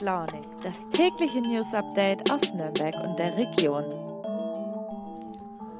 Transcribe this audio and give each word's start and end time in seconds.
Launig, 0.00 0.46
das 0.62 0.74
tägliche 0.92 1.42
News 1.42 1.74
Update 1.74 2.30
aus 2.32 2.54
Nürnberg 2.54 2.94
und 3.04 3.18
der 3.18 3.36
Region. 3.36 3.84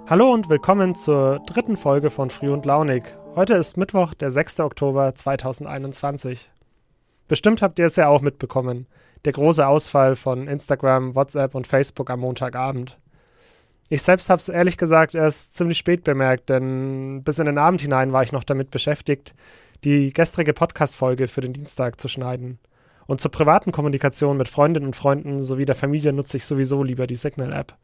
Hallo 0.08 0.30
und 0.30 0.50
willkommen 0.50 0.94
zur 0.94 1.38
dritten 1.46 1.78
Folge 1.78 2.10
von 2.10 2.28
Früh 2.28 2.50
und 2.50 2.66
Launig. 2.66 3.04
Heute 3.34 3.54
ist 3.54 3.78
Mittwoch, 3.78 4.12
der 4.12 4.30
6. 4.30 4.60
Oktober 4.60 5.14
2021. 5.14 6.50
Bestimmt 7.28 7.62
habt 7.62 7.78
ihr 7.78 7.86
es 7.86 7.96
ja 7.96 8.08
auch 8.08 8.20
mitbekommen. 8.20 8.86
Der 9.24 9.32
große 9.32 9.66
Ausfall 9.66 10.16
von 10.16 10.48
Instagram, 10.48 11.14
WhatsApp 11.14 11.54
und 11.54 11.66
Facebook 11.66 12.10
am 12.10 12.20
Montagabend. 12.20 12.98
Ich 13.88 14.02
selbst 14.02 14.28
habe 14.28 14.40
es 14.40 14.50
ehrlich 14.50 14.76
gesagt 14.76 15.14
erst 15.14 15.54
ziemlich 15.54 15.78
spät 15.78 16.04
bemerkt, 16.04 16.50
denn 16.50 17.22
bis 17.22 17.38
in 17.38 17.46
den 17.46 17.56
Abend 17.58 17.80
hinein 17.80 18.12
war 18.12 18.22
ich 18.22 18.32
noch 18.32 18.44
damit 18.44 18.70
beschäftigt, 18.70 19.34
die 19.82 20.12
gestrige 20.12 20.52
Podcast-Folge 20.52 21.26
für 21.26 21.40
den 21.40 21.54
Dienstag 21.54 21.98
zu 21.98 22.08
schneiden. 22.08 22.58
Und 23.10 23.20
zur 23.20 23.32
privaten 23.32 23.72
Kommunikation 23.72 24.36
mit 24.36 24.48
Freundinnen 24.48 24.86
und 24.86 24.94
Freunden 24.94 25.42
sowie 25.42 25.64
der 25.64 25.74
Familie 25.74 26.12
nutze 26.12 26.36
ich 26.36 26.44
sowieso 26.44 26.84
lieber 26.84 27.08
die 27.08 27.16
Signal-App. 27.16 27.74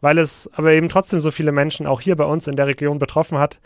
Weil 0.00 0.16
es 0.16 0.48
aber 0.54 0.72
eben 0.72 0.88
trotzdem 0.88 1.20
so 1.20 1.30
viele 1.30 1.52
Menschen 1.52 1.86
auch 1.86 2.00
hier 2.00 2.16
bei 2.16 2.24
uns 2.24 2.46
in 2.46 2.56
der 2.56 2.66
Region 2.66 2.98
betroffen 2.98 3.36
hat, 3.36 3.60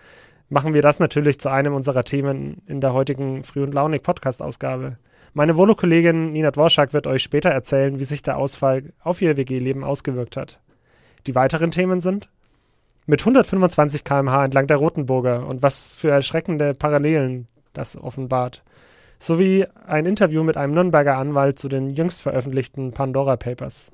machen 0.48 0.74
wir 0.74 0.82
das 0.82 0.98
natürlich 0.98 1.38
zu 1.38 1.50
einem 1.50 1.72
unserer 1.72 2.02
Themen 2.02 2.62
in 2.66 2.80
der 2.80 2.94
heutigen 2.94 3.44
Früh- 3.44 3.62
und 3.62 3.72
Launig-Podcast-Ausgabe. 3.72 4.98
Meine 5.34 5.56
Volo-Kollegin 5.56 6.32
Nina 6.32 6.50
Dworschak 6.50 6.92
wird 6.92 7.06
euch 7.06 7.22
später 7.22 7.50
erzählen, 7.50 8.00
wie 8.00 8.04
sich 8.04 8.22
der 8.22 8.36
Ausfall 8.36 8.92
auf 9.04 9.22
ihr 9.22 9.36
WG-Leben 9.36 9.84
ausgewirkt 9.84 10.36
hat. 10.36 10.58
Die 11.28 11.36
weiteren 11.36 11.70
Themen 11.70 12.00
sind 12.00 12.28
mit 13.06 13.20
125 13.20 14.02
km/h 14.02 14.46
entlang 14.46 14.66
der 14.66 14.78
Rotenburger 14.78 15.46
und 15.46 15.62
was 15.62 15.94
für 15.94 16.10
erschreckende 16.10 16.74
Parallelen 16.74 17.46
das 17.72 17.96
offenbart 17.96 18.64
sowie 19.22 19.66
ein 19.86 20.04
Interview 20.04 20.42
mit 20.42 20.56
einem 20.56 20.74
Nürnberger 20.74 21.16
Anwalt 21.16 21.58
zu 21.58 21.68
den 21.68 21.90
jüngst 21.90 22.22
veröffentlichten 22.22 22.90
Pandora 22.90 23.36
Papers. 23.36 23.92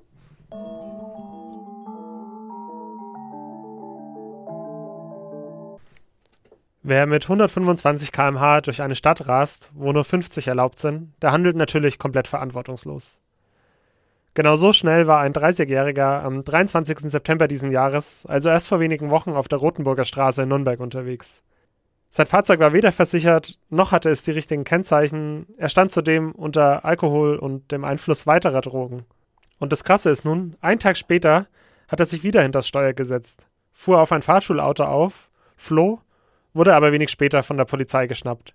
Wer 6.82 7.04
mit 7.06 7.24
125 7.24 8.12
km/h 8.12 8.62
durch 8.62 8.80
eine 8.80 8.94
Stadt 8.94 9.28
rast, 9.28 9.70
wo 9.74 9.92
nur 9.92 10.04
50 10.04 10.48
erlaubt 10.48 10.78
sind, 10.78 11.12
der 11.20 11.32
handelt 11.32 11.56
natürlich 11.56 11.98
komplett 11.98 12.28
verantwortungslos. 12.28 13.20
Genau 14.32 14.56
so 14.56 14.72
schnell 14.72 15.06
war 15.06 15.20
ein 15.20 15.34
30-Jähriger 15.34 16.22
am 16.22 16.44
23. 16.44 17.00
September 17.10 17.48
diesen 17.48 17.70
Jahres, 17.70 18.24
also 18.24 18.48
erst 18.48 18.68
vor 18.68 18.80
wenigen 18.80 19.10
Wochen, 19.10 19.32
auf 19.32 19.48
der 19.48 19.58
Rotenburger 19.58 20.04
Straße 20.04 20.44
in 20.44 20.48
Nürnberg 20.48 20.80
unterwegs. 20.80 21.42
Sein 22.10 22.26
Fahrzeug 22.26 22.58
war 22.60 22.72
weder 22.72 22.90
versichert, 22.90 23.58
noch 23.68 23.92
hatte 23.92 24.08
es 24.08 24.22
die 24.22 24.30
richtigen 24.30 24.64
Kennzeichen. 24.64 25.46
Er 25.58 25.68
stand 25.68 25.92
zudem 25.92 26.32
unter 26.32 26.84
Alkohol 26.84 27.36
und 27.36 27.70
dem 27.70 27.84
Einfluss 27.84 28.26
weiterer 28.26 28.62
Drogen. 28.62 29.04
Und 29.58 29.72
das 29.72 29.84
Krasse 29.84 30.10
ist 30.10 30.24
nun, 30.24 30.56
einen 30.60 30.80
Tag 30.80 30.96
später 30.96 31.48
hat 31.88 32.00
er 32.00 32.06
sich 32.06 32.22
wieder 32.22 32.42
hinters 32.42 32.66
Steuer 32.66 32.92
gesetzt, 32.92 33.46
fuhr 33.72 34.00
auf 34.00 34.12
ein 34.12 34.22
Fahrschulauto 34.22 34.84
auf, 34.84 35.30
floh, 35.56 36.00
wurde 36.54 36.74
aber 36.74 36.92
wenig 36.92 37.10
später 37.10 37.42
von 37.42 37.56
der 37.56 37.64
Polizei 37.64 38.06
geschnappt. 38.06 38.54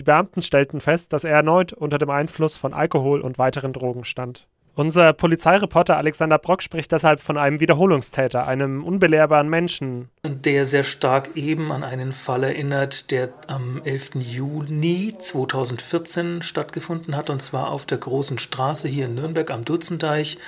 Die 0.00 0.04
Beamten 0.04 0.42
stellten 0.42 0.80
fest, 0.80 1.12
dass 1.12 1.24
er 1.24 1.36
erneut 1.36 1.72
unter 1.72 1.98
dem 1.98 2.10
Einfluss 2.10 2.56
von 2.56 2.72
Alkohol 2.72 3.20
und 3.20 3.38
weiteren 3.38 3.72
Drogen 3.72 4.04
stand. 4.04 4.46
Unser 4.78 5.12
Polizeireporter 5.12 5.96
Alexander 5.96 6.38
Brock 6.38 6.62
spricht 6.62 6.92
deshalb 6.92 7.18
von 7.18 7.36
einem 7.36 7.58
Wiederholungstäter, 7.58 8.46
einem 8.46 8.84
unbelehrbaren 8.84 9.48
Menschen. 9.48 10.08
Der 10.22 10.66
sehr 10.66 10.84
stark 10.84 11.30
eben 11.34 11.72
an 11.72 11.82
einen 11.82 12.12
Fall 12.12 12.44
erinnert, 12.44 13.10
der 13.10 13.30
am 13.48 13.82
11. 13.82 14.10
Juni 14.20 15.16
2014 15.18 16.42
stattgefunden 16.42 17.16
hat, 17.16 17.28
und 17.28 17.42
zwar 17.42 17.72
auf 17.72 17.86
der 17.86 17.98
Großen 17.98 18.38
Straße 18.38 18.86
hier 18.86 19.06
in 19.06 19.16
Nürnberg 19.16 19.50
am 19.50 19.64
Dutzendeich 19.64 20.38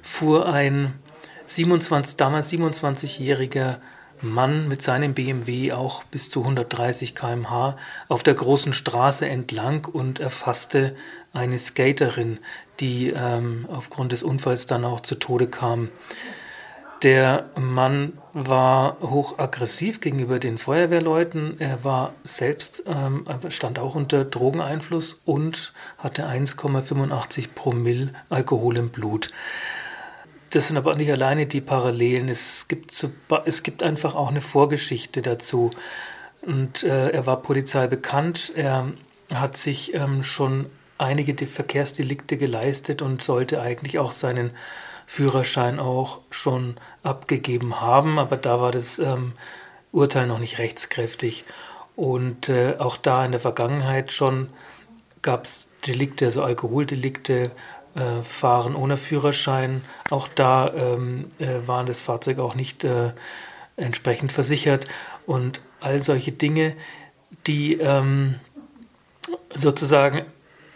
fuhr 0.00 0.46
ein 0.46 0.92
27, 1.46 2.16
damals 2.16 2.52
27-jähriger 2.52 3.78
Mann 4.22 4.68
mit 4.68 4.82
seinem 4.82 5.14
BMW 5.14 5.72
auch 5.72 6.04
bis 6.04 6.30
zu 6.30 6.40
130 6.40 7.14
km/h 7.14 7.76
auf 8.08 8.22
der 8.22 8.34
großen 8.34 8.72
Straße 8.72 9.26
entlang 9.26 9.84
und 9.84 10.20
erfasste 10.20 10.96
eine 11.32 11.58
Skaterin, 11.58 12.38
die 12.80 13.10
ähm, 13.10 13.66
aufgrund 13.70 14.12
des 14.12 14.22
Unfalls 14.22 14.66
dann 14.66 14.84
auch 14.84 15.00
zu 15.00 15.16
Tode 15.16 15.46
kam. 15.46 15.90
Der 17.02 17.50
Mann 17.56 18.14
war 18.32 18.96
hochaggressiv 19.02 20.00
gegenüber 20.00 20.38
den 20.38 20.56
Feuerwehrleuten. 20.56 21.60
Er 21.60 21.84
war 21.84 22.14
selbst, 22.24 22.84
ähm, 22.86 23.26
stand 23.50 23.78
auch 23.78 23.94
unter 23.94 24.24
Drogeneinfluss 24.24 25.20
und 25.26 25.74
hatte 25.98 26.26
1,85 26.26 27.48
Promille 27.54 28.12
Alkohol 28.30 28.78
im 28.78 28.88
Blut. 28.88 29.30
Das 30.56 30.68
sind 30.68 30.78
aber 30.78 30.94
nicht 30.94 31.12
alleine 31.12 31.44
die 31.44 31.60
Parallelen. 31.60 32.30
Es 32.30 32.66
gibt, 32.66 32.90
es 33.44 33.62
gibt 33.62 33.82
einfach 33.82 34.14
auch 34.14 34.30
eine 34.30 34.40
Vorgeschichte 34.40 35.20
dazu. 35.20 35.70
Und 36.40 36.82
äh, 36.82 37.10
er 37.10 37.26
war 37.26 37.42
Polizei 37.42 37.86
bekannt. 37.88 38.52
Er 38.54 38.86
hat 39.34 39.58
sich 39.58 39.92
ähm, 39.92 40.22
schon 40.22 40.64
einige 40.96 41.46
Verkehrsdelikte 41.46 42.38
geleistet 42.38 43.02
und 43.02 43.22
sollte 43.22 43.60
eigentlich 43.60 43.98
auch 43.98 44.12
seinen 44.12 44.50
Führerschein 45.06 45.78
auch 45.78 46.20
schon 46.30 46.78
abgegeben 47.02 47.82
haben, 47.82 48.18
aber 48.18 48.38
da 48.38 48.58
war 48.58 48.72
das 48.72 48.98
ähm, 48.98 49.34
Urteil 49.92 50.26
noch 50.26 50.38
nicht 50.38 50.56
rechtskräftig. 50.56 51.44
Und 51.96 52.48
äh, 52.48 52.76
auch 52.78 52.96
da 52.96 53.26
in 53.26 53.32
der 53.32 53.40
Vergangenheit 53.42 54.10
schon 54.10 54.48
gab 55.20 55.44
es 55.44 55.68
Delikte, 55.86 56.24
also 56.24 56.42
Alkoholdelikte, 56.42 57.50
äh, 57.96 58.22
Fahren 58.22 58.76
ohne 58.76 58.96
Führerschein. 58.96 59.82
Auch 60.10 60.28
da 60.28 60.72
ähm, 60.72 61.26
äh, 61.38 61.66
war 61.66 61.84
das 61.84 62.02
Fahrzeug 62.02 62.38
auch 62.38 62.54
nicht 62.54 62.84
äh, 62.84 63.12
entsprechend 63.76 64.32
versichert. 64.32 64.86
Und 65.26 65.60
all 65.80 66.02
solche 66.02 66.32
Dinge, 66.32 66.74
die 67.46 67.74
ähm, 67.74 68.36
sozusagen 69.54 70.22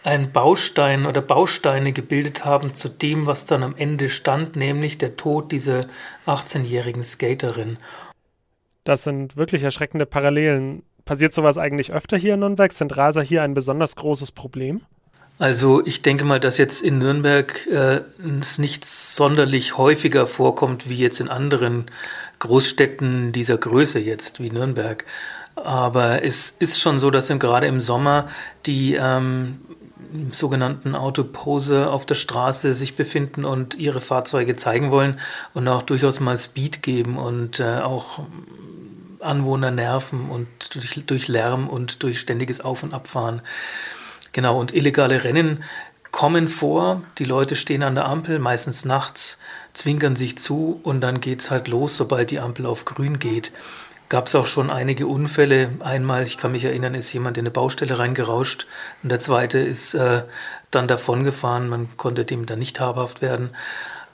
ein 0.03 0.31
Baustein 0.31 1.05
oder 1.05 1.21
Bausteine 1.21 1.91
gebildet 1.91 2.43
haben 2.43 2.73
zu 2.73 2.89
dem, 2.89 3.27
was 3.27 3.45
dann 3.45 3.63
am 3.63 3.75
Ende 3.75 4.09
stand, 4.09 4.55
nämlich 4.55 4.97
der 4.97 5.15
Tod 5.15 5.51
dieser 5.51 5.85
18-jährigen 6.25 7.03
Skaterin. 7.03 7.77
Das 8.83 9.03
sind 9.03 9.37
wirklich 9.37 9.61
erschreckende 9.61 10.07
Parallelen. 10.07 10.81
Passiert 11.05 11.33
sowas 11.33 11.57
eigentlich 11.57 11.91
öfter 11.91 12.17
hier 12.17 12.33
in 12.33 12.39
Nürnberg? 12.39 12.71
Sind 12.71 12.97
Raser 12.97 13.21
hier 13.21 13.43
ein 13.43 13.53
besonders 13.53 13.95
großes 13.95 14.31
Problem? 14.31 14.81
Also 15.41 15.83
ich 15.83 16.03
denke 16.03 16.23
mal, 16.23 16.39
dass 16.39 16.59
jetzt 16.59 16.83
in 16.83 16.99
Nürnberg 16.99 17.65
äh, 17.65 18.01
es 18.41 18.59
nicht 18.59 18.85
sonderlich 18.85 19.75
häufiger 19.75 20.27
vorkommt 20.27 20.87
wie 20.87 20.97
jetzt 20.97 21.19
in 21.19 21.29
anderen 21.29 21.89
Großstädten 22.37 23.31
dieser 23.31 23.57
Größe 23.57 23.97
jetzt 23.97 24.39
wie 24.39 24.51
Nürnberg. 24.51 25.03
Aber 25.55 26.23
es 26.23 26.51
ist 26.59 26.79
schon 26.79 26.99
so, 26.99 27.09
dass 27.09 27.29
gerade 27.29 27.65
im 27.65 27.79
Sommer 27.79 28.27
die 28.67 28.93
ähm, 28.93 29.61
sogenannten 30.31 30.93
Autopose 30.93 31.89
auf 31.89 32.05
der 32.05 32.13
Straße 32.13 32.75
sich 32.75 32.95
befinden 32.95 33.43
und 33.43 33.73
ihre 33.73 33.99
Fahrzeuge 33.99 34.57
zeigen 34.57 34.91
wollen 34.91 35.19
und 35.55 35.67
auch 35.67 35.81
durchaus 35.81 36.19
mal 36.19 36.37
Speed 36.37 36.83
geben 36.83 37.17
und 37.17 37.59
äh, 37.59 37.79
auch 37.79 38.19
Anwohner 39.19 39.71
nerven 39.71 40.29
und 40.29 40.47
durch, 40.75 41.03
durch 41.07 41.27
Lärm 41.27 41.67
und 41.67 42.03
durch 42.03 42.19
ständiges 42.19 42.61
Auf- 42.61 42.83
und 42.83 42.93
Abfahren. 42.93 43.41
Genau, 44.33 44.59
und 44.59 44.73
illegale 44.73 45.23
Rennen 45.23 45.63
kommen 46.11 46.47
vor, 46.47 47.01
die 47.17 47.25
Leute 47.25 47.55
stehen 47.55 47.83
an 47.83 47.95
der 47.95 48.05
Ampel, 48.05 48.39
meistens 48.39 48.85
nachts, 48.85 49.37
zwinkern 49.73 50.15
sich 50.15 50.37
zu 50.37 50.79
und 50.83 51.01
dann 51.01 51.21
geht 51.21 51.39
es 51.39 51.51
halt 51.51 51.67
los, 51.67 51.95
sobald 51.95 52.31
die 52.31 52.39
Ampel 52.39 52.65
auf 52.65 52.85
grün 52.85 53.19
geht 53.19 53.51
gab 54.11 54.27
es 54.27 54.35
auch 54.35 54.45
schon 54.45 54.69
einige 54.69 55.07
Unfälle. 55.07 55.71
Einmal, 55.79 56.23
ich 56.23 56.37
kann 56.37 56.51
mich 56.51 56.65
erinnern, 56.65 56.95
ist 56.95 57.13
jemand 57.13 57.37
in 57.37 57.43
eine 57.43 57.49
Baustelle 57.49 57.97
reingerauscht 57.97 58.67
und 59.01 59.09
der 59.09 59.21
zweite 59.21 59.59
ist 59.59 59.93
äh, 59.93 60.23
dann 60.69 60.89
davongefahren. 60.89 61.69
Man 61.69 61.87
konnte 61.95 62.25
dem 62.25 62.45
dann 62.45 62.59
nicht 62.59 62.81
habhaft 62.81 63.21
werden. 63.21 63.51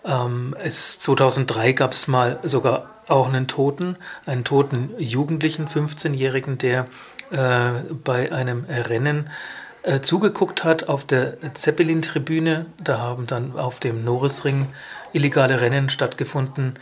Ähm, 0.06 0.56
es, 0.64 1.00
2003 1.00 1.74
gab 1.74 1.94
es 1.94 2.08
mal 2.08 2.38
sogar 2.44 2.92
auch 3.08 3.28
einen 3.28 3.48
Toten, 3.48 3.98
einen 4.28 4.44
toten 4.44 4.92
Jugendlichen, 5.00 5.68
15-Jährigen, 5.68 6.60
der 6.60 6.86
äh, 7.32 7.82
bei 8.04 8.32
einem 8.32 8.66
Rennen 8.66 9.32
äh, 9.88 10.02
zugeguckt 10.02 10.66
hat 10.66 10.90
auf 10.90 11.06
der 11.06 11.38
Zeppelin-Tribüne. 11.54 12.66
Da 12.84 12.98
haben 12.98 13.26
dann 13.26 13.58
auf 13.58 13.80
dem 13.80 14.04
Norrisring 14.04 14.68
illegale 15.14 15.62
Rennen 15.62 15.90
stattgefunden. 15.90 16.78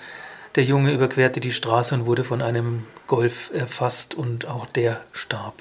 Der 0.56 0.64
Junge 0.64 0.92
überquerte 0.92 1.40
die 1.40 1.52
Straße 1.52 1.94
und 1.94 2.08
wurde 2.08 2.24
von 2.24 2.42
einem 2.42 2.88
Golf 3.06 3.52
erfasst 3.54 4.16
und 4.16 4.48
auch 4.48 4.66
der 4.66 5.02
starb. 5.12 5.54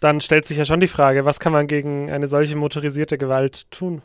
Dann 0.00 0.22
stellt 0.22 0.46
sich 0.46 0.56
ja 0.56 0.64
schon 0.64 0.80
die 0.80 0.88
Frage, 0.88 1.26
was 1.26 1.40
kann 1.40 1.52
man 1.52 1.66
gegen 1.66 2.10
eine 2.10 2.26
solche 2.26 2.56
motorisierte 2.56 3.18
Gewalt 3.18 3.70
tun? 3.70 4.00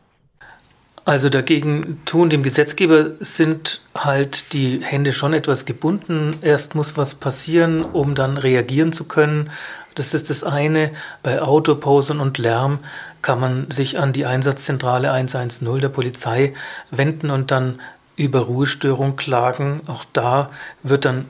Also 1.05 1.29
dagegen 1.29 2.01
tun 2.05 2.31
dem 2.31 2.41
Gesetzgeber 2.41 3.11
sind 3.19 3.81
halt 3.93 4.53
die 4.53 4.81
Hände 4.83 5.13
schon 5.13 5.35
etwas 5.35 5.65
gebunden. 5.65 6.35
Erst 6.41 6.73
muss 6.73 6.97
was 6.97 7.13
passieren, 7.13 7.85
um 7.85 8.15
dann 8.15 8.39
reagieren 8.39 8.91
zu 8.91 9.07
können. 9.07 9.51
Das 9.93 10.15
ist 10.15 10.31
das 10.31 10.43
eine. 10.43 10.89
Bei 11.21 11.43
Autoposen 11.43 12.19
und 12.19 12.39
Lärm 12.39 12.79
kann 13.21 13.39
man 13.39 13.69
sich 13.69 13.99
an 13.99 14.13
die 14.13 14.25
Einsatzzentrale 14.25 15.11
110 15.11 15.79
der 15.79 15.89
Polizei 15.89 16.55
wenden 16.89 17.29
und 17.29 17.51
dann 17.51 17.79
über 18.15 18.39
Ruhestörung 18.39 19.15
klagen. 19.15 19.81
Auch 19.85 20.05
da 20.11 20.49
wird 20.81 21.05
dann, 21.05 21.25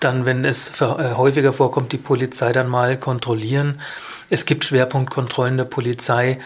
dann 0.00 0.26
wenn 0.26 0.44
es 0.44 0.80
äh, 0.80 1.14
häufiger 1.14 1.52
vorkommt, 1.52 1.92
die 1.92 1.98
Polizei 1.98 2.52
dann 2.52 2.68
mal 2.68 2.96
kontrollieren. 2.98 3.80
Es 4.30 4.46
gibt 4.46 4.64
Schwerpunktkontrollen 4.64 5.56
der 5.56 5.64
Polizei. 5.64 6.40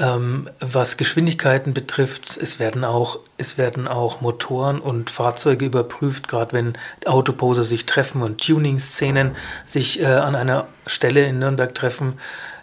Ähm, 0.00 0.48
was 0.60 0.96
Geschwindigkeiten 0.96 1.74
betrifft, 1.74 2.38
es 2.38 2.58
werden, 2.58 2.84
auch, 2.84 3.18
es 3.36 3.58
werden 3.58 3.86
auch 3.86 4.22
Motoren 4.22 4.80
und 4.80 5.10
Fahrzeuge 5.10 5.66
überprüft, 5.66 6.26
gerade 6.26 6.54
wenn 6.54 6.72
Autoposer 7.04 7.64
sich 7.64 7.84
treffen 7.84 8.22
und 8.22 8.40
Tuning-Szenen 8.40 9.36
sich 9.66 10.00
äh, 10.00 10.06
an 10.06 10.34
einer 10.36 10.68
Stelle 10.86 11.26
in 11.26 11.38
Nürnberg 11.38 11.74
treffen, 11.74 12.14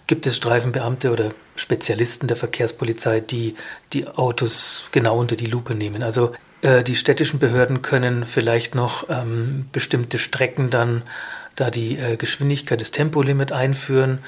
gibt 0.08 0.26
es 0.26 0.36
Streifenbeamte 0.36 1.12
oder 1.12 1.30
Spezialisten 1.56 2.28
der 2.28 2.38
Verkehrspolizei, 2.38 3.20
die 3.20 3.56
die 3.94 4.08
Autos 4.08 4.86
genau 4.92 5.20
unter 5.20 5.36
die 5.36 5.46
Lupe 5.46 5.76
nehmen. 5.76 6.02
Also 6.02 6.34
äh, 6.64 6.84
die 6.84 6.96
städtischen 6.96 7.38
Behörden 7.38 7.84
können 7.84 8.26
vielleicht 8.26 8.74
noch 8.74 9.10
ähm, 9.10 9.68
bestimmte 9.72 10.18
Strecken 10.18 10.72
dann 10.72 11.04
da 11.56 11.70
die 11.70 12.00
äh, 12.00 12.18
Geschwindigkeit, 12.18 12.82
das 12.82 12.90
Tempolimit 12.90 13.52
einführen 13.52 14.20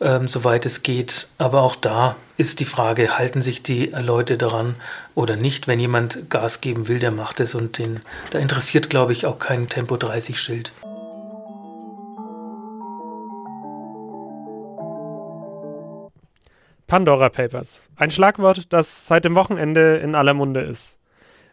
ähm, 0.00 0.28
soweit 0.28 0.66
es 0.66 0.82
geht. 0.82 1.28
Aber 1.38 1.62
auch 1.62 1.76
da 1.76 2.16
ist 2.36 2.60
die 2.60 2.64
Frage, 2.64 3.18
halten 3.18 3.42
sich 3.42 3.62
die 3.62 3.86
Leute 3.86 4.38
daran 4.38 4.76
oder 5.14 5.36
nicht? 5.36 5.68
Wenn 5.68 5.80
jemand 5.80 6.30
Gas 6.30 6.60
geben 6.60 6.88
will, 6.88 6.98
der 6.98 7.10
macht 7.10 7.40
es 7.40 7.54
und 7.54 7.78
den, 7.78 8.00
da 8.30 8.38
interessiert, 8.38 8.90
glaube 8.90 9.12
ich, 9.12 9.26
auch 9.26 9.38
kein 9.38 9.68
Tempo 9.68 9.96
30 9.96 10.40
Schild. 10.40 10.72
Pandora 16.86 17.28
Papers. 17.28 17.84
Ein 17.94 18.10
Schlagwort, 18.10 18.72
das 18.72 19.06
seit 19.06 19.24
dem 19.24 19.36
Wochenende 19.36 19.98
in 19.98 20.16
aller 20.16 20.34
Munde 20.34 20.60
ist. 20.62 20.98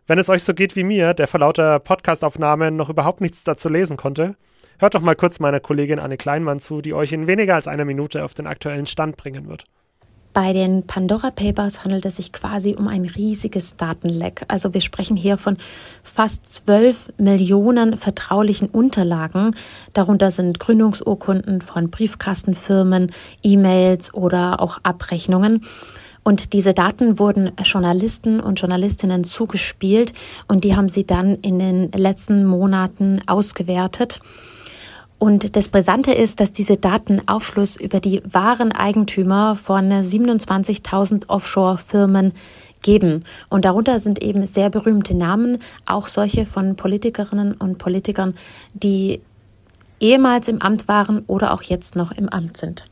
Wenn 0.07 0.17
es 0.17 0.29
euch 0.29 0.41
so 0.43 0.55
geht 0.55 0.75
wie 0.75 0.83
mir, 0.83 1.13
der 1.13 1.27
vor 1.27 1.41
lauter 1.41 1.77
Podcastaufnahmen 1.79 2.75
noch 2.75 2.89
überhaupt 2.89 3.21
nichts 3.21 3.43
dazu 3.43 3.69
lesen 3.69 3.97
konnte, 3.97 4.35
Hört 4.79 4.93
doch 4.93 5.01
mal 5.01 5.15
kurz 5.15 5.39
meiner 5.39 5.59
Kollegin 5.59 5.99
Anne 5.99 6.17
Kleinmann 6.17 6.59
zu, 6.59 6.81
die 6.81 6.93
euch 6.93 7.11
in 7.11 7.25
weniger 7.25 7.55
als 7.55 7.67
einer 7.67 7.85
Minute 7.85 8.23
auf 8.23 8.35
den 8.35 8.45
aktuellen 8.45 8.85
Stand 8.85 9.17
bringen 9.17 9.47
wird. 9.47 9.65
Bei 10.33 10.53
den 10.53 10.85
Pandora 10.85 11.31
Papers 11.31 11.83
handelt 11.83 12.05
es 12.05 12.17
sich 12.17 12.31
quasi 12.31 12.75
um 12.77 12.87
ein 12.87 13.05
riesiges 13.05 13.75
Datenleck. 13.75 14.45
Also 14.47 14.71
wir 14.75 14.81
sprechen 14.81 15.17
hier 15.17 15.39
von 15.39 15.57
fast 16.03 16.53
12 16.53 17.13
Millionen 17.17 17.97
vertraulichen 17.97 18.69
Unterlagen. 18.69 19.55
Darunter 19.93 20.29
sind 20.29 20.59
Gründungsurkunden 20.59 21.61
von 21.61 21.89
Briefkastenfirmen, 21.89 23.11
E-Mails 23.41 24.13
oder 24.13 24.61
auch 24.61 24.77
Abrechnungen. 24.83 25.65
Und 26.21 26.53
diese 26.53 26.75
Daten 26.75 27.17
wurden 27.17 27.53
Journalisten 27.63 28.39
und 28.39 28.59
Journalistinnen 28.59 29.23
zugespielt 29.23 30.13
und 30.47 30.65
die 30.65 30.75
haben 30.75 30.89
sie 30.89 31.07
dann 31.07 31.33
in 31.35 31.57
den 31.57 31.91
letzten 31.93 32.45
Monaten 32.45 33.21
ausgewertet. 33.25 34.19
Und 35.19 35.55
das 35.55 35.69
Brisante 35.69 36.11
ist, 36.11 36.39
dass 36.39 36.51
diese 36.51 36.77
Daten 36.77 37.27
Aufschluss 37.27 37.75
über 37.75 37.99
die 37.99 38.21
wahren 38.29 38.71
Eigentümer 38.71 39.55
von 39.55 39.91
27.000 39.91 41.27
Offshore-Firmen 41.27 42.33
geben. 42.83 43.23
Und 43.49 43.65
darunter 43.65 43.99
sind 43.99 44.21
eben 44.21 44.45
sehr 44.45 44.69
berühmte 44.69 45.15
Namen, 45.15 45.57
auch 45.87 46.07
solche 46.07 46.45
von 46.45 46.75
Politikerinnen 46.75 47.53
und 47.53 47.79
Politikern, 47.79 48.35
die 48.73 49.21
ehemals 49.99 50.47
im 50.47 50.61
Amt 50.61 50.87
waren 50.87 51.23
oder 51.25 51.53
auch 51.53 51.63
jetzt 51.63 51.95
noch 51.95 52.11
im 52.11 52.29
Amt 52.29 52.57
sind. 52.57 52.85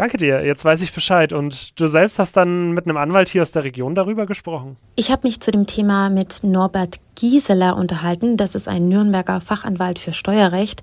Danke 0.00 0.16
dir, 0.16 0.42
jetzt 0.46 0.64
weiß 0.64 0.80
ich 0.80 0.94
Bescheid. 0.94 1.34
Und 1.34 1.78
du 1.78 1.86
selbst 1.86 2.18
hast 2.18 2.34
dann 2.34 2.72
mit 2.72 2.86
einem 2.86 2.96
Anwalt 2.96 3.28
hier 3.28 3.42
aus 3.42 3.52
der 3.52 3.64
Region 3.64 3.94
darüber 3.94 4.24
gesprochen? 4.24 4.78
Ich 4.96 5.10
habe 5.10 5.26
mich 5.26 5.40
zu 5.40 5.50
dem 5.50 5.66
Thema 5.66 6.08
mit 6.08 6.42
Norbert 6.42 7.00
Gieseler 7.16 7.76
unterhalten. 7.76 8.38
Das 8.38 8.54
ist 8.54 8.66
ein 8.66 8.88
Nürnberger 8.88 9.42
Fachanwalt 9.42 9.98
für 9.98 10.14
Steuerrecht. 10.14 10.80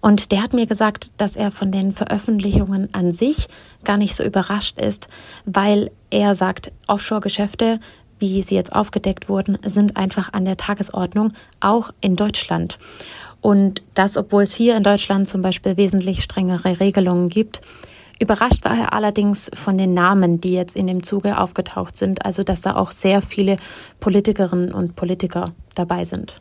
Und 0.00 0.32
der 0.32 0.42
hat 0.42 0.54
mir 0.54 0.64
gesagt, 0.64 1.12
dass 1.18 1.36
er 1.36 1.50
von 1.50 1.72
den 1.72 1.92
Veröffentlichungen 1.92 2.88
an 2.94 3.12
sich 3.12 3.48
gar 3.84 3.98
nicht 3.98 4.14
so 4.14 4.24
überrascht 4.24 4.80
ist, 4.80 5.08
weil 5.44 5.90
er 6.08 6.34
sagt, 6.34 6.72
Offshore-Geschäfte 6.86 7.80
wie 8.18 8.40
sie 8.40 8.54
jetzt 8.54 8.72
aufgedeckt 8.72 9.28
wurden, 9.28 9.58
sind 9.66 9.98
einfach 9.98 10.32
an 10.32 10.46
der 10.46 10.56
Tagesordnung, 10.56 11.34
auch 11.60 11.90
in 12.00 12.16
Deutschland. 12.16 12.78
Und 13.42 13.82
das, 13.92 14.16
obwohl 14.16 14.44
es 14.44 14.54
hier 14.54 14.76
in 14.76 14.84
Deutschland 14.84 15.28
zum 15.28 15.42
Beispiel 15.42 15.76
wesentlich 15.76 16.22
strengere 16.22 16.80
Regelungen 16.80 17.28
gibt. 17.28 17.60
Überrascht 18.20 18.64
war 18.64 18.76
er 18.76 18.92
allerdings 18.92 19.50
von 19.54 19.76
den 19.76 19.92
Namen, 19.92 20.40
die 20.40 20.52
jetzt 20.52 20.76
in 20.76 20.86
dem 20.86 21.02
Zuge 21.02 21.38
aufgetaucht 21.38 21.96
sind, 21.96 22.24
also 22.24 22.44
dass 22.44 22.60
da 22.60 22.76
auch 22.76 22.90
sehr 22.90 23.22
viele 23.22 23.56
Politikerinnen 24.00 24.72
und 24.72 24.96
Politiker 24.96 25.52
dabei 25.74 26.04
sind. 26.04 26.40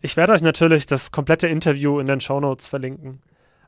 Ich 0.00 0.16
werde 0.16 0.32
euch 0.32 0.42
natürlich 0.42 0.86
das 0.86 1.10
komplette 1.10 1.48
Interview 1.48 1.98
in 1.98 2.06
den 2.06 2.20
Shownotes 2.20 2.68
verlinken. 2.68 3.20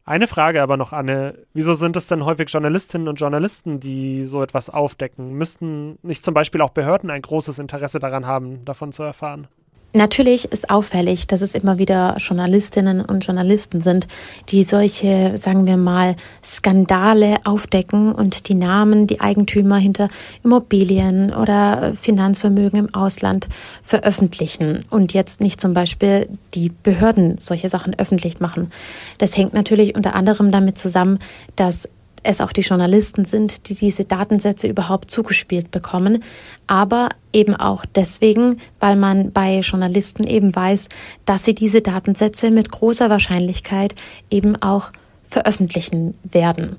Eine 0.05 0.27
Frage 0.27 0.63
aber 0.63 0.77
noch, 0.77 0.93
Anne. 0.93 1.39
Wieso 1.53 1.75
sind 1.75 1.97
es 1.97 2.07
denn 2.07 2.25
häufig 2.25 2.51
Journalistinnen 2.51 3.07
und 3.07 3.21
Journalisten, 3.21 3.81
die 3.81 4.23
so 4.23 4.43
etwas 4.43 4.71
aufdecken? 4.71 5.35
Müssten 5.35 5.99
nicht 6.03 6.25
zum 6.25 6.35
Beispiel 6.35 6.63
auch 6.63 6.71
Behörden 6.71 7.11
ein 7.11 7.23
großes 7.23 7.59
Interesse 7.59 7.99
daran 7.99 8.27
haben, 8.27 8.65
davon 8.65 8.93
zu 8.93 9.03
erfahren? 9.03 9.47
Natürlich 9.93 10.53
ist 10.53 10.71
auffällig, 10.71 11.27
dass 11.27 11.41
es 11.41 11.57
immer 11.57 11.79
wieder 11.79 12.15
Journalistinnen 12.19 13.05
und 13.05 13.27
Journalisten 13.27 13.81
sind, 13.81 14.07
die 14.51 14.63
solche, 14.63 15.37
sagen 15.37 15.67
wir 15.67 15.77
mal, 15.77 16.15
Skandale 16.45 17.39
aufdecken 17.45 18.13
und 18.13 18.49
die 18.49 18.55
Namen, 18.55 19.09
die 19.09 19.21
Eigentümer 19.21 19.79
hinter 19.79 20.09
Immobilien 20.45 21.35
oder 21.35 21.95
Finanzvermögen 22.01 22.79
im 22.79 22.95
Ausland 22.95 23.49
veröffentlichen 23.83 24.85
und 24.91 25.13
jetzt 25.13 25.41
nicht 25.41 25.61
zum 25.61 25.75
Beispiel 25.75 26.29
die 26.55 26.71
Behörden 26.71 27.37
solche 27.41 27.69
Sachen 27.69 27.99
öffentlich 27.99 28.39
machen. 28.39 28.71
Das 29.19 29.37
hängt 29.37 29.55
natürlich 29.55 29.97
unter 29.97 30.15
anderem 30.15 30.53
damit 30.53 30.79
zusammen, 30.79 31.19
dass 31.57 31.89
es 32.23 32.41
auch 32.41 32.53
die 32.53 32.61
Journalisten 32.61 33.25
sind, 33.25 33.69
die 33.69 33.75
diese 33.75 34.05
Datensätze 34.05 34.67
überhaupt 34.67 35.11
zugespielt 35.11 35.71
bekommen, 35.71 36.23
aber 36.67 37.11
eben 37.33 37.55
auch 37.55 37.85
deswegen, 37.87 38.61
weil 38.79 38.97
man 38.97 39.33
bei 39.33 39.61
Journalisten 39.61 40.25
eben 40.25 40.55
weiß, 40.55 40.89
dass 41.25 41.45
sie 41.45 41.55
diese 41.55 41.81
Datensätze 41.81 42.51
mit 42.51 42.71
großer 42.71 43.11
Wahrscheinlichkeit 43.11 43.95
eben 44.31 44.61
auch 44.61 44.93
veröffentlichen 45.25 46.15
werden. 46.25 46.77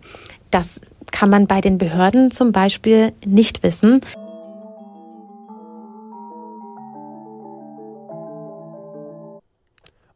Das 0.52 0.82
kann 1.12 1.30
man 1.30 1.48
bei 1.48 1.62
den 1.62 1.78
Behörden 1.78 2.32
zum 2.32 2.52
Beispiel 2.52 3.14
nicht 3.26 3.64
wissen. 3.64 4.02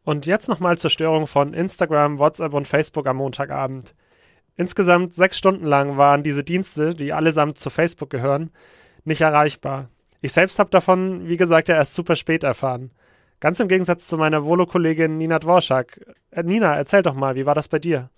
Und 0.04 0.28
jetzt 0.28 0.48
nochmal 0.48 0.78
zur 0.78 0.92
Störung 0.92 1.26
von 1.26 1.54
Instagram, 1.54 2.20
WhatsApp 2.20 2.54
und 2.54 2.68
Facebook 2.68 3.08
am 3.08 3.18
Montagabend. 3.18 3.96
Insgesamt 4.58 5.14
sechs 5.14 5.38
Stunden 5.38 5.66
lang 5.66 5.98
waren 5.98 6.24
diese 6.24 6.44
Dienste, 6.44 6.94
die 6.94 7.12
allesamt 7.12 7.60
zu 7.60 7.70
Facebook 7.70 8.10
gehören, 8.10 8.52
nicht 9.04 9.22
erreichbar. 9.22 9.90
Ich 10.22 10.34
selbst 10.34 10.60
habe 10.60 10.70
davon, 10.70 11.28
wie 11.28 11.38
gesagt, 11.38 11.68
ja 11.68 11.76
erst 11.76 11.94
super 11.94 12.16
spät 12.16 12.44
erfahren. 12.44 12.92
Ganz 13.40 13.60
im 13.60 13.68
Gegensatz 13.68 14.08
zu 14.08 14.18
meiner 14.18 14.46
Volo-Kollegin 14.46 15.18
Nina 15.18 15.40
Dworschak. 15.40 16.00
Äh, 16.32 16.44
Nina, 16.44 16.76
erzähl 16.76 17.04
doch 17.04 17.14
mal, 17.14 17.36
wie 17.36 17.46
war 17.46 17.54
das 17.54 17.68
bei 17.68 17.80
dir? 17.80 18.10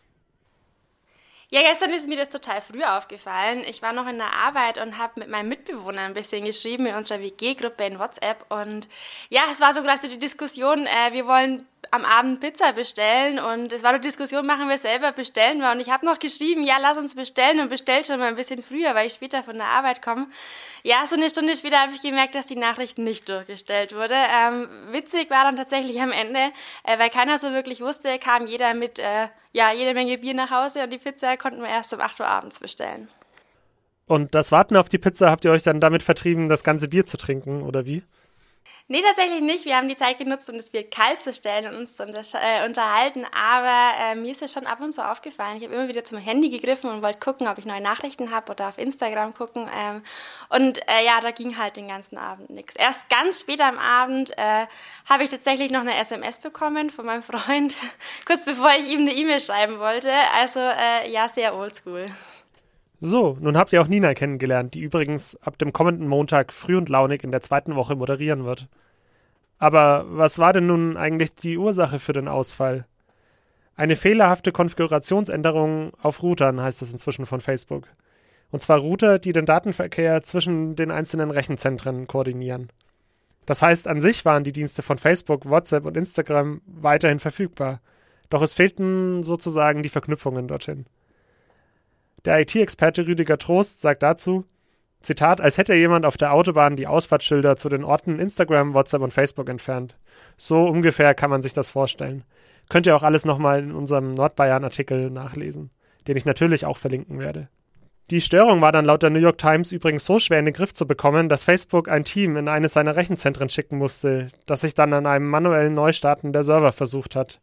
Ja, 1.50 1.62
gestern 1.62 1.92
ist 1.92 2.08
mir 2.08 2.18
das 2.18 2.30
total 2.30 2.62
früh 2.62 2.84
aufgefallen. 2.84 3.64
Ich 3.66 3.82
war 3.82 3.94
noch 3.94 4.08
in 4.08 4.18
der 4.18 4.34
Arbeit 4.34 4.78
und 4.78 4.98
habe 4.98 5.22
mit 5.22 5.30
meinem 5.30 5.48
Mitbewohner 5.48 6.02
ein 6.02 6.14
bisschen 6.14 6.44
geschrieben 6.44 6.86
in 6.86 6.96
unserer 6.96 7.22
WG-Gruppe 7.22 7.86
in 7.86 8.00
WhatsApp. 8.00 8.46
Und 8.50 8.90
ja, 9.30 9.42
es 9.52 9.62
war 9.62 9.74
so 9.74 9.82
quasi 9.82 10.10
die 10.10 10.20
Diskussion, 10.20 10.86
äh, 10.86 11.14
wir 11.14 11.26
wollen 11.26 11.66
am 11.92 12.06
Abend 12.06 12.40
Pizza 12.40 12.74
bestellen 12.74 13.40
und 13.40 13.74
es 13.74 13.84
war 13.84 13.94
die 13.94 14.08
Diskussion, 14.08 14.46
machen 14.46 14.70
wir 14.70 14.78
selber, 14.78 15.12
bestellen 15.12 15.60
wir. 15.60 15.72
Und 15.72 15.80
ich 15.80 15.90
habe 15.90 16.06
noch 16.06 16.20
geschrieben, 16.20 16.64
ja, 16.64 16.76
lass 16.82 16.98
uns 16.98 17.16
bestellen 17.16 17.60
und 17.60 17.70
bestellt 17.70 18.08
schon 18.08 18.20
mal 18.20 18.28
ein 18.28 18.36
bisschen 18.36 18.62
früher, 18.62 18.96
weil 18.96 19.08
ich 19.08 19.14
später 19.14 19.44
von 19.44 19.56
der 19.56 19.68
Arbeit 19.68 20.02
komme. 20.02 20.28
Ja, 20.84 21.06
so 21.10 21.16
eine 21.16 21.30
Stunde 21.30 21.56
später 21.56 21.80
habe 21.80 21.94
ich 21.94 22.02
gemerkt, 22.02 22.36
dass 22.36 22.48
die 22.48 22.56
Nachricht 22.56 22.98
nicht 22.98 23.30
durchgestellt 23.30 23.96
wurde. 23.96 24.16
Ähm, 24.16 24.68
witzig 24.92 25.30
war 25.30 25.44
dann 25.44 25.56
tatsächlich 25.56 26.02
am 26.02 26.12
Ende, 26.12 26.52
äh, 26.84 27.00
weil 27.00 27.10
keiner 27.10 27.40
so 27.40 27.52
wirklich 27.52 27.82
wusste, 27.82 28.20
kam 28.20 28.48
jeder 28.48 28.74
mit 28.74 29.00
äh, 29.00 29.28
ja, 29.52 29.72
jede 29.72 29.94
Menge 29.94 30.18
Bier 30.20 30.34
nach 30.34 30.52
Hause 30.52 30.84
und 30.84 30.92
die 30.92 31.00
Pizza 31.00 31.36
konnten 31.38 31.62
wir 31.62 31.70
erst 31.70 31.94
um 31.94 32.00
8 32.00 32.20
Uhr 32.20 32.28
abends 32.28 32.60
bestellen. 32.60 33.08
Und 34.06 34.36
das 34.36 34.52
Warten 34.52 34.78
auf 34.78 34.88
die 34.88 35.00
Pizza 35.00 35.30
habt 35.30 35.44
ihr 35.46 35.52
euch 35.52 35.64
dann 35.64 35.82
damit 35.82 36.04
vertrieben, 36.04 36.48
das 36.48 36.64
ganze 36.64 36.88
Bier 36.88 37.06
zu 37.06 37.18
trinken, 37.18 37.62
oder 37.64 37.86
wie? 37.86 38.04
Nee, 38.90 39.02
tatsächlich 39.02 39.42
nicht. 39.42 39.66
Wir 39.66 39.76
haben 39.76 39.90
die 39.90 39.98
Zeit 39.98 40.18
genutzt, 40.18 40.50
um 40.50 40.56
das 40.56 40.70
Bier 40.70 40.90
kalt 40.90 41.20
zu 41.20 41.34
stellen 41.34 41.68
und 41.68 41.76
uns 41.76 41.98
zu 41.98 42.04
äh, 42.04 42.66
unterhalten. 42.66 43.26
Aber 43.34 43.92
äh, 44.00 44.16
mir 44.16 44.32
ist 44.32 44.42
es 44.42 44.54
schon 44.54 44.66
ab 44.66 44.80
und 44.80 44.94
zu 44.94 45.06
aufgefallen. 45.06 45.58
Ich 45.58 45.64
habe 45.64 45.74
immer 45.74 45.90
wieder 45.90 46.06
zum 46.06 46.18
Handy 46.18 46.50
gegriffen 46.50 46.90
und 46.90 47.02
wollte 47.02 47.20
gucken, 47.20 47.50
ob 47.50 47.58
ich 47.58 47.66
neue 47.66 47.82
Nachrichten 47.82 48.32
habe 48.32 48.54
oder 48.54 48.70
auf 48.70 48.78
Instagram 48.78 49.34
gucken. 49.34 49.70
Ähm, 49.78 50.04
und 50.48 50.78
äh, 50.88 51.04
ja, 51.06 51.20
da 51.20 51.32
ging 51.32 51.58
halt 51.58 51.76
den 51.76 51.90
ganzen 51.90 52.18
Abend 52.18 52.50
nichts. 52.50 52.78
Erst 52.78 53.10
ganz 53.10 53.42
später 53.42 53.66
am 53.66 53.78
Abend 53.78 54.32
äh, 54.38 54.68
habe 55.06 55.26
ich 55.26 55.32
tatsächlich 55.32 55.70
noch 55.70 55.82
eine 55.82 55.98
SMS 55.98 56.38
bekommen 56.38 56.90
von 56.90 57.06
meinem 57.06 57.24
Freund, 57.24 57.76
kurz 58.26 58.46
bevor 58.46 58.72
ich 58.72 58.88
ihm 58.88 59.02
eine 59.02 59.12
E-Mail 59.12 59.42
schreiben 59.42 59.80
wollte. 59.80 60.14
Also 60.34 60.60
äh, 60.62 61.12
ja, 61.12 61.28
sehr 61.28 61.58
oldschool. 61.58 62.10
So, 63.00 63.38
nun 63.40 63.58
habt 63.58 63.74
ihr 63.74 63.82
auch 63.82 63.88
Nina 63.88 64.16
kennengelernt, 64.16 64.74
die 64.74 64.82
übrigens 64.82 65.36
ab 65.42 65.58
dem 65.60 65.72
kommenden 65.72 66.08
Montag 66.08 66.52
früh 66.52 66.76
und 66.76 66.90
launig 66.90 67.24
in 67.24 67.32
der 67.32 67.42
zweiten 67.42 67.76
Woche 67.76 67.96
moderieren 67.96 68.44
wird. 68.44 68.68
Aber 69.60 70.06
was 70.10 70.40
war 70.40 70.54
denn 70.54 70.68
nun 70.68 70.98
eigentlich 70.98 71.36
die 71.36 71.58
Ursache 71.58 72.00
für 72.00 72.14
den 72.14 72.28
Ausfall? 72.28 72.86
Eine 73.76 73.96
fehlerhafte 73.96 74.52
Konfigurationsänderung 74.52 75.94
auf 76.02 76.24
Routern 76.24 76.60
heißt 76.62 76.82
es 76.82 76.92
inzwischen 76.92 77.28
von 77.28 77.42
Facebook. 77.42 77.88
Und 78.50 78.62
zwar 78.64 78.80
Router, 78.80 79.20
die 79.20 79.34
den 79.34 79.46
Datenverkehr 79.46 80.24
zwischen 80.24 80.76
den 80.76 80.90
einzelnen 80.90 81.30
Rechenzentren 81.30 82.08
koordinieren. 82.08 82.72
Das 83.46 83.62
heißt, 83.62 83.88
an 83.88 84.02
sich 84.02 84.26
waren 84.26 84.44
die 84.44 84.52
Dienste 84.52 84.82
von 84.82 84.98
Facebook, 84.98 85.48
WhatsApp 85.48 85.86
und 85.86 85.96
Instagram 85.96 86.62
weiterhin 86.66 87.20
verfügbar. 87.20 87.82
Doch 88.30 88.42
es 88.42 88.56
fehlten 88.56 89.24
sozusagen 89.24 89.84
die 89.84 89.90
Verknüpfungen 89.90 90.48
dorthin. 90.48 90.86
Der 92.26 92.40
IT-Experte 92.42 93.08
Rüdiger 93.08 93.38
Trost 93.38 93.82
sagt 93.82 94.04
dazu, 94.04 94.46
Zitat, 95.02 95.40
als 95.40 95.58
hätte 95.58 95.76
jemand 95.76 96.06
auf 96.06 96.18
der 96.18 96.34
Autobahn 96.34 96.76
die 96.76 96.88
Ausfahrtsschilder 96.88 97.56
zu 97.56 97.70
den 97.70 97.84
Orten 97.84 98.20
Instagram, 98.20 98.74
WhatsApp 98.74 99.02
und 99.02 99.14
Facebook 99.14 99.48
entfernt. 99.48 99.96
So 100.36 100.66
ungefähr 100.68 101.14
kann 101.14 101.30
man 101.30 101.42
sich 101.42 101.54
das 101.54 101.70
vorstellen. 101.70 102.24
Könnt 102.70 102.86
ihr 102.88 102.96
auch 102.96 103.04
alles 103.04 103.24
nochmal 103.24 103.64
in 103.64 103.72
unserem 103.72 104.14
Nordbayern-Artikel 104.14 105.10
nachlesen, 105.10 105.70
den 106.08 106.18
ich 106.18 106.26
natürlich 106.26 106.66
auch 106.66 106.78
verlinken 106.78 107.20
werde. 107.20 107.48
Die 108.10 108.22
Störung 108.22 108.62
war 108.62 108.72
dann 108.72 108.86
laut 108.86 109.04
der 109.04 109.10
New 109.10 109.20
York 109.20 109.38
Times 109.38 109.72
übrigens 109.72 110.06
so 110.06 110.18
schwer 110.18 110.40
in 110.40 110.46
den 110.46 110.54
Griff 110.54 110.74
zu 110.74 110.88
bekommen, 110.88 111.28
dass 111.28 111.44
Facebook 111.44 111.90
ein 111.90 112.06
Team 112.06 112.38
in 112.38 112.48
eines 112.48 112.74
seiner 112.74 112.96
Rechenzentren 112.96 113.50
schicken 113.50 113.78
musste, 113.78 114.30
das 114.46 114.62
sich 114.62 114.74
dann 114.74 114.94
an 114.94 115.06
einem 115.06 115.28
manuellen 115.28 115.74
Neustarten 115.74 116.32
der 116.32 116.46
Server 116.46 116.72
versucht 116.72 117.16
hat. 117.16 117.42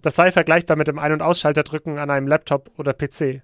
Das 0.00 0.14
sei 0.14 0.32
vergleichbar 0.32 0.76
mit 0.76 0.88
dem 0.88 0.98
Ein- 0.98 1.12
und 1.12 1.22
Ausschalterdrücken 1.22 1.98
an 1.98 2.10
einem 2.10 2.28
Laptop 2.28 2.70
oder 2.78 2.94
PC. 2.94 3.42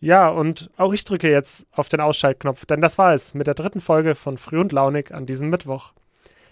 Ja, 0.00 0.28
und 0.28 0.70
auch 0.76 0.92
ich 0.92 1.04
drücke 1.04 1.30
jetzt 1.30 1.66
auf 1.72 1.88
den 1.88 2.00
Ausschaltknopf, 2.00 2.66
denn 2.66 2.80
das 2.80 2.98
war 2.98 3.14
es 3.14 3.34
mit 3.34 3.46
der 3.46 3.54
dritten 3.54 3.80
Folge 3.80 4.14
von 4.14 4.36
Früh 4.36 4.60
und 4.60 4.72
Launig 4.72 5.12
an 5.12 5.26
diesem 5.26 5.48
Mittwoch. 5.48 5.92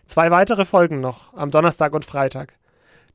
Zwei 0.07 0.31
weitere 0.31 0.65
Folgen 0.65 1.01
noch, 1.01 1.35
am 1.35 1.51
Donnerstag 1.51 1.93
und 1.93 2.05
Freitag. 2.05 2.55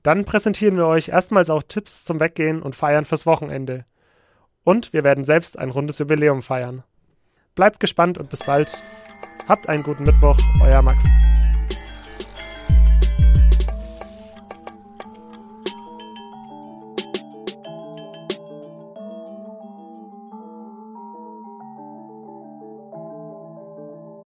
Dann 0.04 0.26
präsentieren 0.26 0.78
wir 0.78 0.88
euch 0.88 1.10
erstmals 1.10 1.50
auch 1.50 1.64
Tipps 1.64 2.06
zum 2.06 2.20
Weggehen 2.20 2.62
und 2.62 2.76
Feiern 2.76 3.06
fürs 3.06 3.26
Wochenende. 3.26 3.86
Und 4.64 4.94
wir 4.94 5.04
werden 5.04 5.26
selbst 5.26 5.58
ein 5.58 5.70
rundes 5.72 6.00
Jubiläum 6.00 6.42
feiern. 6.42 6.84
Bleibt 7.56 7.80
gespannt 7.80 8.18
und 8.18 8.30
bis 8.30 8.44
bald. 8.44 8.82
Habt 9.48 9.68
einen 9.68 9.84
guten 9.84 10.04
Mittwoch, 10.04 10.38
euer 10.62 10.82
Max. 10.82 11.06